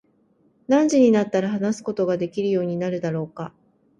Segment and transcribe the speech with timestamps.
[0.67, 3.53] 何時になったら話すことができるようになるのだろうか。